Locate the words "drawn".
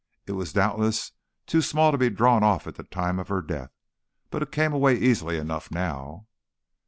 2.09-2.41